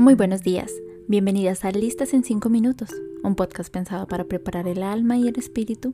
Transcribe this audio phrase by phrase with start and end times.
[0.00, 0.70] Muy buenos días,
[1.08, 2.90] bienvenidas a Listas en 5 Minutos,
[3.24, 5.92] un podcast pensado para preparar el alma y el espíritu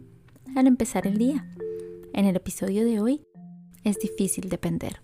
[0.55, 1.49] al empezar el día.
[2.13, 3.23] En el episodio de hoy,
[3.83, 5.01] es difícil depender.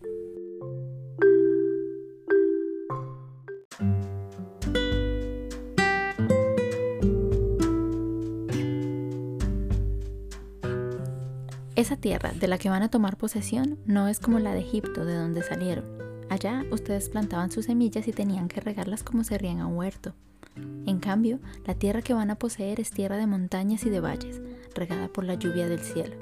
[11.74, 15.06] Esa tierra de la que van a tomar posesión no es como la de Egipto,
[15.06, 16.09] de donde salieron.
[16.30, 20.14] Allá ustedes plantaban sus semillas y tenían que regarlas como se riega un huerto.
[20.86, 24.40] En cambio, la tierra que van a poseer es tierra de montañas y de valles,
[24.74, 26.14] regada por la lluvia del cielo.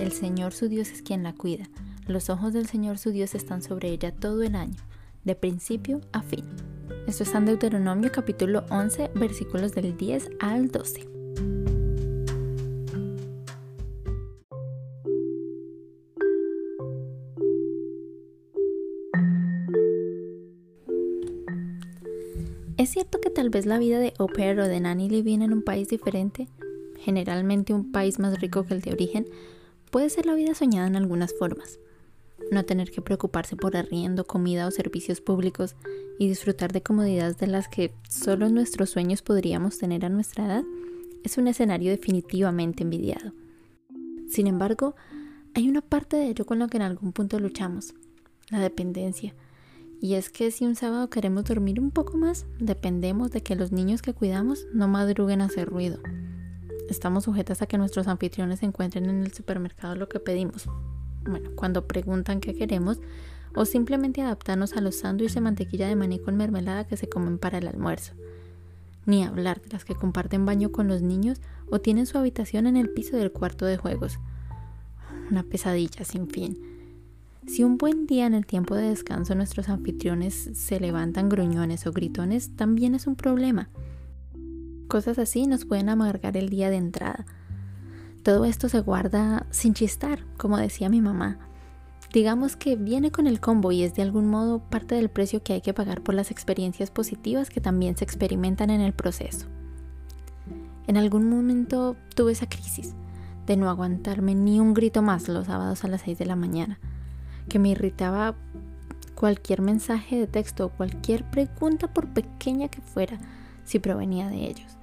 [0.00, 1.68] El Señor su Dios es quien la cuida.
[2.08, 4.82] Los ojos del Señor su Dios están sobre ella todo el año,
[5.22, 6.44] de principio a fin.
[7.06, 11.75] Esto está en Deuteronomio capítulo 11, versículos del 10 al 12.
[22.78, 25.54] ¿Es cierto que tal vez la vida de au pair o de nanny living en
[25.54, 26.46] un país diferente,
[26.98, 29.24] generalmente un país más rico que el de origen,
[29.90, 31.78] puede ser la vida soñada en algunas formas?
[32.50, 35.74] No tener que preocuparse por arriendo, comida o servicios públicos
[36.18, 40.64] y disfrutar de comodidades de las que solo nuestros sueños podríamos tener a nuestra edad
[41.24, 43.32] es un escenario definitivamente envidiado.
[44.28, 44.94] Sin embargo,
[45.54, 47.94] hay una parte de ello con la que en algún punto luchamos,
[48.50, 49.34] la dependencia
[50.00, 53.72] y es que si un sábado queremos dormir un poco más, dependemos de que los
[53.72, 55.98] niños que cuidamos no madruguen a hacer ruido.
[56.88, 60.68] Estamos sujetas a que nuestros anfitriones encuentren en el supermercado lo que pedimos.
[61.24, 63.00] Bueno, cuando preguntan qué queremos,
[63.56, 67.38] o simplemente adaptarnos a los sándwiches de mantequilla de maní con mermelada que se comen
[67.38, 68.12] para el almuerzo.
[69.06, 72.76] Ni hablar de las que comparten baño con los niños o tienen su habitación en
[72.76, 74.18] el piso del cuarto de juegos.
[75.30, 76.75] Una pesadilla sin fin.
[77.46, 81.92] Si un buen día en el tiempo de descanso nuestros anfitriones se levantan gruñones o
[81.92, 83.70] gritones, también es un problema.
[84.88, 87.24] Cosas así nos pueden amargar el día de entrada.
[88.24, 91.38] Todo esto se guarda sin chistar, como decía mi mamá.
[92.12, 95.52] Digamos que viene con el combo y es de algún modo parte del precio que
[95.52, 99.46] hay que pagar por las experiencias positivas que también se experimentan en el proceso.
[100.88, 102.94] En algún momento tuve esa crisis
[103.46, 106.80] de no aguantarme ni un grito más los sábados a las 6 de la mañana
[107.48, 108.34] que me irritaba
[109.14, 113.18] cualquier mensaje de texto o cualquier pregunta por pequeña que fuera
[113.64, 114.76] si provenía de ellos.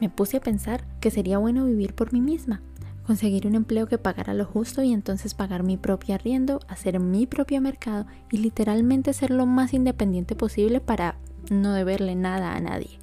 [0.00, 2.60] Me puse a pensar que sería bueno vivir por mí misma,
[3.06, 7.26] conseguir un empleo que pagara lo justo y entonces pagar mi propio arriendo, hacer mi
[7.26, 11.16] propio mercado y literalmente ser lo más independiente posible para
[11.50, 12.98] no deberle nada a nadie.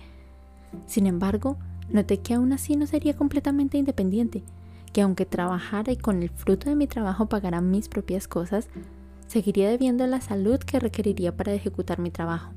[0.85, 1.57] Sin embargo,
[1.89, 4.43] noté que aún así no sería completamente independiente,
[4.93, 8.69] que aunque trabajara y con el fruto de mi trabajo pagara mis propias cosas,
[9.27, 12.53] seguiría debiendo la salud que requeriría para ejecutar mi trabajo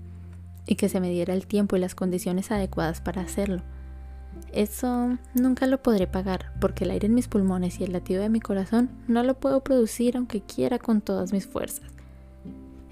[0.67, 3.63] y que se me diera el tiempo y las condiciones adecuadas para hacerlo.
[4.53, 8.29] Eso nunca lo podré pagar porque el aire en mis pulmones y el latido de
[8.29, 11.91] mi corazón no lo puedo producir aunque quiera con todas mis fuerzas.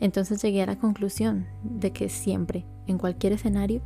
[0.00, 3.82] Entonces llegué a la conclusión de que siempre, en cualquier escenario,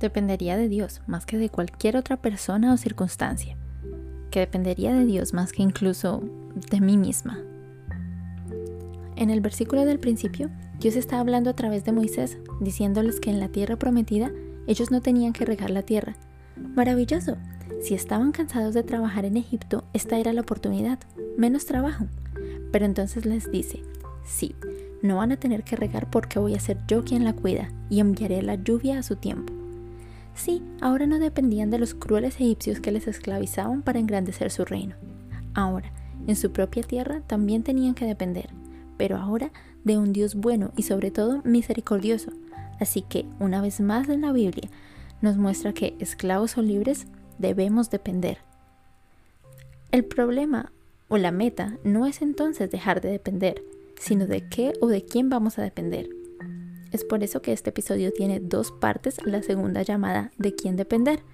[0.00, 3.56] dependería de Dios más que de cualquier otra persona o circunstancia
[4.34, 6.20] que dependería de Dios más que incluso
[6.68, 7.38] de mí misma.
[9.14, 10.50] En el versículo del principio,
[10.80, 14.32] Dios está hablando a través de Moisés, diciéndoles que en la tierra prometida
[14.66, 16.16] ellos no tenían que regar la tierra.
[16.56, 17.36] Maravilloso.
[17.80, 20.98] Si estaban cansados de trabajar en Egipto, esta era la oportunidad.
[21.38, 22.06] Menos trabajo.
[22.72, 23.84] Pero entonces les dice,
[24.24, 24.56] sí,
[25.00, 28.00] no van a tener que regar porque voy a ser yo quien la cuida y
[28.00, 29.52] enviaré la lluvia a su tiempo.
[30.34, 34.96] Sí, ahora no dependían de los crueles egipcios que les esclavizaban para engrandecer su reino.
[35.54, 35.92] Ahora,
[36.26, 38.50] en su propia tierra también tenían que depender,
[38.96, 39.52] pero ahora
[39.84, 42.32] de un Dios bueno y sobre todo misericordioso.
[42.80, 44.68] Así que, una vez más en la Biblia,
[45.20, 47.06] nos muestra que, esclavos o libres,
[47.38, 48.38] debemos depender.
[49.92, 50.72] El problema
[51.08, 53.62] o la meta no es entonces dejar de depender,
[53.98, 56.08] sino de qué o de quién vamos a depender.
[56.94, 61.24] Es por eso que este episodio tiene dos partes, la segunda llamada de quién depender.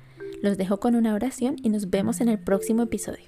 [0.40, 3.26] Los dejo con una oración y nos vemos en el próximo episodio.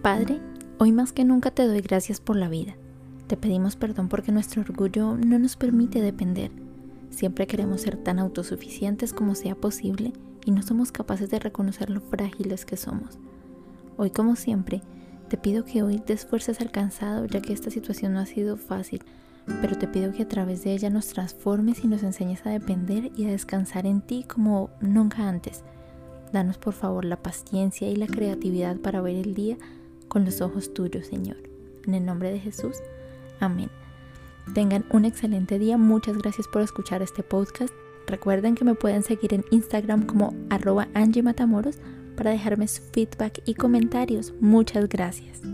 [0.00, 0.40] Padre,
[0.78, 2.76] hoy más que nunca te doy gracias por la vida.
[3.26, 6.52] Te pedimos perdón porque nuestro orgullo no nos permite depender.
[7.14, 10.12] Siempre queremos ser tan autosuficientes como sea posible
[10.44, 13.18] y no somos capaces de reconocer lo frágiles que somos.
[13.96, 14.82] Hoy, como siempre,
[15.28, 19.00] te pido que hoy te esfuerces alcanzado, ya que esta situación no ha sido fácil,
[19.62, 23.12] pero te pido que a través de ella nos transformes y nos enseñes a depender
[23.16, 25.62] y a descansar en ti como nunca antes.
[26.32, 29.56] Danos por favor la paciencia y la creatividad para ver el día
[30.08, 31.36] con los ojos tuyos, Señor.
[31.86, 32.78] En el nombre de Jesús.
[33.38, 33.70] Amén.
[34.52, 35.78] Tengan un excelente día.
[35.78, 37.72] Muchas gracias por escuchar este podcast.
[38.06, 41.78] Recuerden que me pueden seguir en Instagram como arroba Angie Matamoros
[42.16, 44.34] para dejarme su feedback y comentarios.
[44.40, 45.53] Muchas gracias.